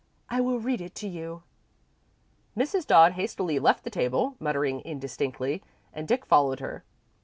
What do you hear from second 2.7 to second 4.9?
Dodd hastily left the table, muttering